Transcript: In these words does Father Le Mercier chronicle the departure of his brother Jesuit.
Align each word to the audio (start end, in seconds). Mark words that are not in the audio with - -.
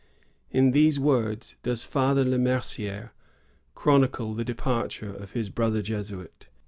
In 0.49 0.71
these 0.71 0.99
words 0.99 1.57
does 1.61 1.85
Father 1.85 2.25
Le 2.25 2.39
Mercier 2.39 3.11
chronicle 3.75 4.33
the 4.33 4.43
departure 4.43 5.13
of 5.13 5.33
his 5.33 5.51
brother 5.51 5.83
Jesuit. 5.83 6.47